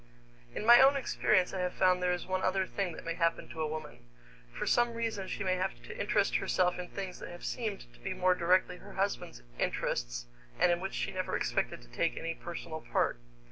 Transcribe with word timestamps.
In 0.55 0.65
my 0.65 0.81
own 0.81 0.95
experience 0.97 1.53
I 1.53 1.59
have 1.59 1.75
found 1.75 2.01
there 2.01 2.11
is 2.11 2.25
one 2.25 2.41
other 2.41 2.65
thing 2.65 2.93
that 2.93 3.05
may 3.05 3.13
happen 3.13 3.47
to 3.49 3.61
a 3.61 3.67
woman. 3.67 4.07
For 4.51 4.65
some 4.65 4.95
reason 4.95 5.27
she 5.27 5.43
may 5.43 5.53
have 5.57 5.79
to 5.83 5.95
interest 5.95 6.37
herself 6.37 6.79
in 6.79 6.87
things 6.89 7.19
that 7.19 7.29
have 7.29 7.45
seemed 7.45 7.81
to 7.93 7.99
be 7.99 8.15
more 8.15 8.33
directly 8.33 8.77
her 8.77 8.93
husband's 8.93 9.43
interests 9.59 10.25
and 10.59 10.71
in 10.71 10.79
which 10.79 10.95
she 10.95 11.11
never 11.11 11.37
expected 11.37 11.83
to 11.83 11.87
take 11.87 12.17
any 12.17 12.33
personal 12.33 12.81
part. 12.81 13.19